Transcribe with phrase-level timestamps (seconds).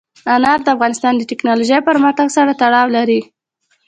[0.35, 3.21] انار د افغانستان د تکنالوژۍ پرمختګ سره تړاو لري.